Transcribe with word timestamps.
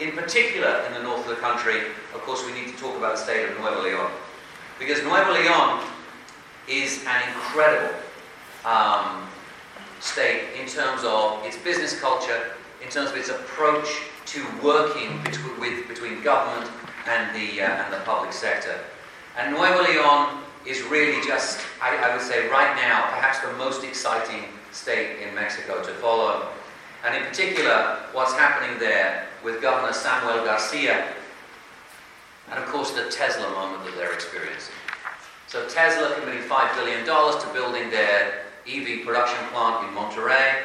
In 0.00 0.12
particular, 0.12 0.82
in 0.86 0.94
the 0.94 1.02
north 1.02 1.20
of 1.20 1.28
the 1.28 1.40
country, 1.42 1.80
of 2.14 2.22
course, 2.22 2.42
we 2.46 2.52
need 2.52 2.74
to 2.74 2.76
talk 2.78 2.96
about 2.96 3.16
the 3.16 3.22
state 3.22 3.50
of 3.50 3.58
Nuevo 3.58 3.82
Leon. 3.82 4.10
Because 4.78 5.02
Nuevo 5.02 5.34
Leon 5.34 5.84
is 6.66 7.04
an 7.06 7.28
incredible 7.28 7.94
um, 8.64 9.28
state 10.00 10.58
in 10.58 10.66
terms 10.66 11.02
of 11.04 11.44
its 11.44 11.58
business 11.58 12.00
culture, 12.00 12.52
in 12.82 12.88
terms 12.88 13.10
of 13.10 13.16
its 13.16 13.28
approach 13.28 14.00
to 14.24 14.42
working 14.62 15.22
between, 15.22 15.60
with, 15.60 15.86
between 15.86 16.22
government 16.22 16.70
and 17.06 17.36
the, 17.36 17.60
uh, 17.60 17.66
and 17.66 17.92
the 17.92 17.98
public 18.00 18.32
sector. 18.32 18.78
And 19.36 19.54
Nuevo 19.54 19.82
Leon 19.82 20.42
is 20.66 20.80
really 20.84 21.22
just, 21.26 21.60
I, 21.82 21.96
I 21.96 22.16
would 22.16 22.24
say 22.24 22.48
right 22.48 22.74
now, 22.76 23.02
perhaps 23.10 23.40
the 23.40 23.52
most 23.54 23.84
exciting 23.84 24.44
state 24.72 25.20
in 25.20 25.34
Mexico 25.34 25.82
to 25.82 25.92
follow. 25.94 26.48
And 27.04 27.16
in 27.16 27.22
particular, 27.24 27.98
what's 28.12 28.34
happening 28.34 28.78
there 28.78 29.26
with 29.42 29.62
Governor 29.62 29.92
Samuel 29.92 30.44
Garcia, 30.44 31.14
and 32.50 32.58
of 32.62 32.66
course 32.66 32.90
the 32.90 33.08
Tesla 33.10 33.48
moment 33.50 33.84
that 33.84 33.94
they're 33.96 34.12
experiencing. 34.12 34.74
So 35.46 35.66
Tesla 35.68 36.14
committing 36.14 36.42
$5 36.42 36.74
billion 36.76 37.04
to 37.04 37.50
building 37.52 37.90
their 37.90 38.44
EV 38.68 39.04
production 39.04 39.38
plant 39.48 39.88
in 39.88 39.94
Monterrey, 39.94 40.62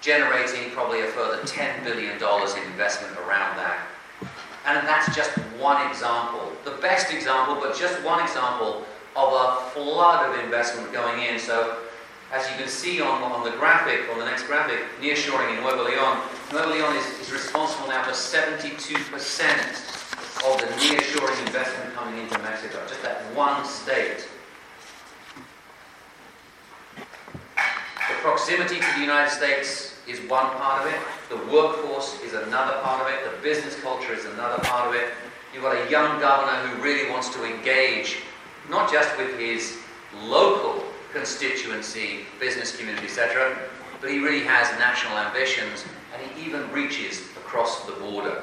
generating 0.00 0.70
probably 0.70 1.02
a 1.02 1.06
further 1.06 1.42
$10 1.42 1.84
billion 1.84 2.14
in 2.14 2.72
investment 2.72 3.16
around 3.18 3.56
that. 3.56 3.86
And 4.66 4.86
that's 4.88 5.14
just 5.14 5.30
one 5.60 5.86
example, 5.88 6.52
the 6.64 6.72
best 6.82 7.12
example, 7.12 7.56
but 7.60 7.76
just 7.76 8.02
one 8.02 8.20
example 8.20 8.84
of 9.14 9.32
a 9.32 9.70
flood 9.70 10.28
of 10.28 10.44
investment 10.44 10.92
going 10.92 11.22
in. 11.22 11.38
So 11.38 11.78
as 12.32 12.48
you 12.50 12.56
can 12.56 12.68
see 12.68 13.00
on, 13.00 13.22
on 13.22 13.44
the 13.44 13.56
graphic, 13.56 14.00
on 14.12 14.18
the 14.18 14.24
next 14.24 14.44
graphic, 14.46 14.80
nearshoring 15.00 15.56
in 15.56 15.62
Nuevo 15.62 15.84
Leon, 15.84 16.22
Nuevo 16.52 16.70
Leon 16.72 16.96
is, 16.96 17.06
is 17.20 17.32
responsible 17.32 17.88
now 17.88 18.02
for 18.02 18.10
72% 18.10 18.66
of 20.44 20.60
the 20.60 20.66
nearshoring 20.66 21.46
investment 21.46 21.94
coming 21.94 22.18
into 22.18 22.38
Mexico, 22.40 22.80
just 22.88 23.02
that 23.02 23.22
one 23.34 23.64
state. 23.64 24.28
The 27.56 28.14
proximity 28.22 28.76
to 28.76 28.86
the 28.94 29.00
United 29.00 29.30
States 29.30 29.94
is 30.08 30.20
one 30.28 30.46
part 30.56 30.84
of 30.84 30.92
it, 30.92 31.00
the 31.28 31.36
workforce 31.52 32.20
is 32.22 32.32
another 32.34 32.80
part 32.82 33.02
of 33.02 33.08
it, 33.08 33.24
the 33.24 33.42
business 33.42 33.78
culture 33.80 34.14
is 34.14 34.24
another 34.26 34.62
part 34.64 34.88
of 34.88 34.94
it. 34.94 35.12
You've 35.52 35.62
got 35.62 35.76
a 35.76 35.90
young 35.90 36.20
governor 36.20 36.68
who 36.68 36.82
really 36.82 37.10
wants 37.10 37.28
to 37.30 37.44
engage 37.44 38.18
not 38.68 38.92
just 38.92 39.16
with 39.16 39.38
his 39.38 39.78
local 40.22 40.84
constituency, 41.12 42.26
business 42.40 42.76
community, 42.76 43.06
etc., 43.06 43.56
but 44.00 44.10
he 44.10 44.18
really 44.18 44.44
has 44.44 44.70
national 44.78 45.16
ambitions 45.18 45.84
and 46.12 46.30
he 46.30 46.46
even 46.46 46.70
reaches 46.70 47.20
across 47.36 47.86
the 47.86 47.92
border. 47.92 48.42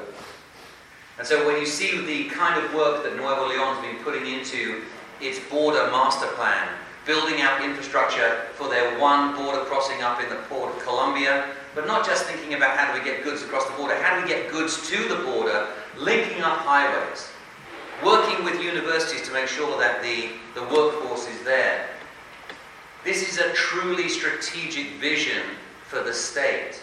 And 1.18 1.26
so 1.26 1.46
when 1.46 1.60
you 1.60 1.66
see 1.66 2.04
the 2.04 2.28
kind 2.30 2.62
of 2.62 2.74
work 2.74 3.04
that 3.04 3.16
Nuevo 3.16 3.48
Leon's 3.48 3.80
been 3.80 4.02
putting 4.02 4.26
into 4.26 4.82
its 5.20 5.38
border 5.48 5.90
master 5.90 6.26
plan, 6.34 6.68
building 7.06 7.40
out 7.40 7.62
infrastructure 7.62 8.46
for 8.54 8.68
their 8.68 8.98
one 8.98 9.36
border 9.36 9.60
crossing 9.64 10.02
up 10.02 10.20
in 10.22 10.28
the 10.28 10.36
port 10.48 10.74
of 10.74 10.82
Colombia, 10.82 11.50
but 11.74 11.86
not 11.86 12.04
just 12.04 12.24
thinking 12.24 12.54
about 12.54 12.76
how 12.76 12.92
do 12.92 12.98
we 12.98 13.04
get 13.04 13.22
goods 13.22 13.42
across 13.42 13.66
the 13.66 13.76
border, 13.76 13.94
how 14.02 14.16
do 14.16 14.22
we 14.22 14.28
get 14.28 14.50
goods 14.50 14.88
to 14.88 15.08
the 15.08 15.16
border, 15.24 15.68
linking 15.98 16.40
up 16.40 16.58
highways, 16.58 17.28
working 18.04 18.44
with 18.44 18.60
universities 18.62 19.22
to 19.22 19.32
make 19.32 19.46
sure 19.46 19.78
that 19.78 20.02
the, 20.02 20.30
the 20.54 20.62
workforce 20.74 21.28
is 21.28 21.42
there. 21.44 21.88
This 23.04 23.28
is 23.28 23.38
a 23.38 23.52
truly 23.52 24.08
strategic 24.08 24.92
vision 24.92 25.42
for 25.86 26.02
the 26.02 26.14
state. 26.14 26.80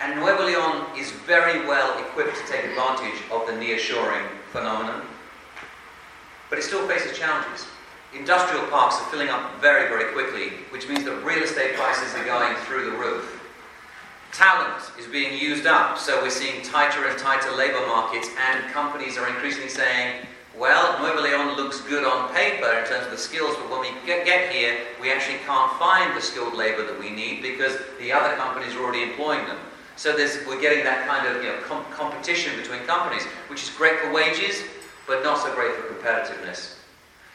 And 0.00 0.18
Nuevo 0.18 0.46
Leon 0.46 0.98
is 0.98 1.12
very 1.12 1.64
well 1.64 1.96
equipped 2.00 2.36
to 2.36 2.52
take 2.52 2.64
advantage 2.64 3.22
of 3.30 3.46
the 3.46 3.52
nearshoring 3.52 4.26
phenomenon, 4.50 5.02
but 6.50 6.58
it 6.58 6.62
still 6.62 6.86
faces 6.88 7.16
challenges. 7.16 7.66
Industrial 8.12 8.66
parks 8.66 8.96
are 9.00 9.10
filling 9.10 9.28
up 9.28 9.60
very, 9.60 9.88
very 9.88 10.12
quickly, 10.12 10.56
which 10.70 10.88
means 10.88 11.04
that 11.04 11.22
real 11.24 11.42
estate 11.44 11.76
prices 11.76 12.12
are 12.14 12.24
going 12.24 12.56
through 12.64 12.90
the 12.90 12.96
roof. 12.96 13.40
Talent 14.32 14.82
is 14.98 15.06
being 15.06 15.38
used 15.40 15.66
up, 15.66 15.98
so 15.98 16.20
we're 16.20 16.30
seeing 16.30 16.62
tighter 16.62 17.06
and 17.06 17.16
tighter 17.16 17.52
labor 17.52 17.86
markets, 17.86 18.28
and 18.50 18.72
companies 18.72 19.16
are 19.18 19.28
increasingly 19.28 19.68
saying, 19.68 20.26
well, 20.58 20.98
Nuevo 21.00 21.22
Leon 21.22 21.56
looks 21.56 21.80
good 21.82 22.04
on 22.04 22.34
paper 22.34 22.66
in 22.78 22.84
terms 22.86 23.04
of 23.04 23.12
the 23.12 23.18
skills, 23.18 23.54
but 23.56 23.70
when 23.70 23.80
we 23.80 24.06
get 24.06 24.52
here, 24.52 24.78
we 25.00 25.12
actually 25.12 25.38
can't 25.46 25.72
find 25.78 26.16
the 26.16 26.20
skilled 26.20 26.54
labor 26.54 26.84
that 26.84 26.98
we 26.98 27.10
need 27.10 27.42
because 27.42 27.78
the 28.00 28.10
other 28.12 28.34
companies 28.36 28.74
are 28.74 28.80
already 28.82 29.02
employing 29.02 29.46
them. 29.46 29.58
So 29.96 30.14
we're 30.16 30.60
getting 30.60 30.84
that 30.84 31.06
kind 31.06 31.26
of 31.26 31.42
you 31.42 31.50
know, 31.50 31.58
com- 31.62 31.84
competition 31.92 32.56
between 32.56 32.80
companies, 32.80 33.24
which 33.48 33.62
is 33.62 33.70
great 33.70 33.98
for 34.00 34.12
wages, 34.12 34.62
but 35.06 35.22
not 35.22 35.38
so 35.38 35.52
great 35.54 35.74
for 35.74 35.94
competitiveness. 35.94 36.76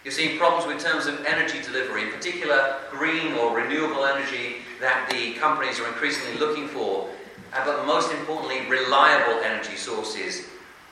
You're 0.03 0.11
seeing 0.11 0.37
problems 0.37 0.69
in 0.71 0.77
terms 0.79 1.05
of 1.05 1.25
energy 1.25 1.61
delivery, 1.61 2.03
in 2.03 2.11
particular 2.11 2.77
green 2.91 3.33
or 3.33 3.55
renewable 3.55 4.03
energy 4.03 4.57
that 4.81 5.09
the 5.09 5.33
companies 5.35 5.79
are 5.79 5.87
increasingly 5.87 6.37
looking 6.39 6.67
for, 6.67 7.09
but 7.51 7.85
most 7.85 8.11
importantly, 8.11 8.67
reliable 8.67 9.41
energy 9.43 9.77
sources. 9.77 10.45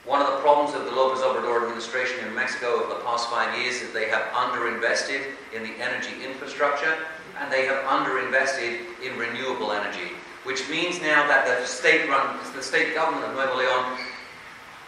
One 0.06 0.19
of 0.19 0.31
the 0.31 0.39
problems 0.39 0.75
of 0.75 0.85
the 0.85 0.91
Lopez 0.91 1.22
Obrador 1.22 1.62
administration 1.62 2.25
in 2.25 2.34
Mexico 2.34 2.81
over 2.81 2.95
the 2.95 3.01
past 3.01 3.29
five 3.29 3.56
years 3.59 3.81
is 3.81 3.94
they 3.94 4.09
have 4.09 4.23
underinvested 4.34 5.22
in 5.53 5.62
the 5.62 5.73
energy 5.79 6.25
infrastructure 6.25 6.97
and 7.39 7.51
they 7.53 7.67
have 7.67 7.84
underinvested 7.85 8.79
in 9.03 9.17
renewable 9.19 9.72
energy, 9.72 10.13
which 10.44 10.67
means 10.69 11.00
now 11.01 11.28
that 11.28 11.45
the 11.45 11.67
state 11.67 12.09
run, 12.09 12.40
the 12.56 12.63
state 12.63 12.95
government 12.95 13.25
of 13.25 13.35
Nuevo 13.35 13.57
Leon 13.57 14.00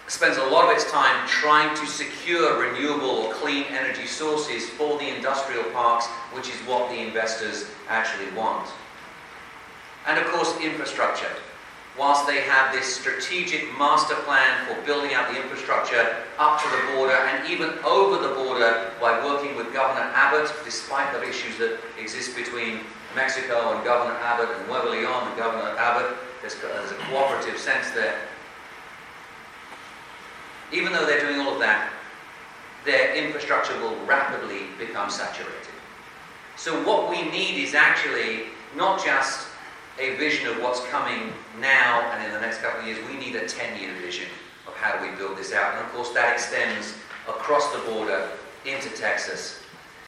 spends 0.08 0.38
a 0.38 0.46
lot 0.46 0.66
of 0.66 0.76
its 0.76 0.92
time 0.92 1.28
trying 1.28 1.76
to 1.78 1.86
secure 1.86 2.60
renewable 2.60 3.10
or 3.10 3.34
clean 3.36 3.66
energy 3.70 4.08
sources 4.08 4.68
for 4.68 4.98
the 4.98 5.16
industrial 5.16 5.64
parks, 5.72 6.08
which 6.34 6.50
is 6.50 6.56
what 6.62 6.90
the 6.90 6.98
investors 6.98 7.68
actually 7.88 8.30
want. 8.36 8.68
And 10.08 10.18
of 10.18 10.26
course, 10.32 10.60
infrastructure. 10.60 11.30
Whilst 11.98 12.26
they 12.26 12.42
have 12.42 12.74
this 12.74 12.96
strategic 12.96 13.78
master 13.78 14.16
plan 14.26 14.66
for 14.66 14.82
building 14.82 15.14
out 15.14 15.32
the 15.32 15.40
infrastructure 15.40 16.18
up 16.40 16.62
to 16.62 16.70
the 16.70 16.96
border 16.96 17.14
and 17.14 17.48
even 17.48 17.70
over 17.86 18.28
the 18.28 18.34
border 18.34 18.92
by 19.00 19.24
working 19.24 19.56
with 19.56 19.72
Governor 19.74 20.10
Abbott, 20.16 20.52
despite 20.66 21.14
the 21.14 21.22
issues 21.28 21.58
that 21.60 21.80
exist 22.00 22.36
between 22.36 22.80
Mexico 23.16 23.76
and 23.76 23.84
Governor 23.84 24.18
Abbott 24.20 24.50
and 24.58 24.68
Nuevo 24.68 24.92
Leon 24.92 25.28
and 25.28 25.38
Governor 25.38 25.78
Abbott, 25.78 26.18
there's, 26.42 26.56
there's 26.56 26.92
a 26.92 26.96
cooperative 26.96 27.60
sense 27.60 27.92
there 27.92 28.18
even 30.74 30.92
though 30.92 31.06
they're 31.06 31.20
doing 31.20 31.40
all 31.40 31.54
of 31.54 31.60
that, 31.60 31.92
their 32.84 33.16
infrastructure 33.16 33.80
will 33.80 33.96
rapidly 34.06 34.64
become 34.78 35.10
saturated. 35.10 35.70
So, 36.56 36.84
what 36.84 37.10
we 37.10 37.22
need 37.30 37.64
is 37.64 37.76
actually 37.76 38.48
not 38.76 39.04
just 39.04 39.48
a 40.00 40.16
vision 40.18 40.48
of 40.48 40.62
what's 40.62 40.86
coming 40.88 41.32
now 41.60 42.02
and 42.12 42.26
in 42.26 42.32
the 42.34 42.40
next 42.40 42.60
couple 42.60 42.80
of 42.82 42.88
years, 42.88 43.00
we 43.08 43.18
need 43.18 43.36
a 43.36 43.48
10 43.48 43.80
year 43.80 43.94
vision 44.02 44.28
of 44.68 44.74
how 44.76 44.98
do 44.98 45.10
we 45.10 45.16
build 45.18 45.38
this 45.38 45.54
out. 45.54 45.76
And 45.76 45.86
of 45.86 45.92
course, 45.92 46.10
that 46.12 46.34
extends 46.34 46.96
across 47.28 47.72
the 47.74 47.80
border 47.92 48.30
into 48.66 48.90
Texas 48.90 49.63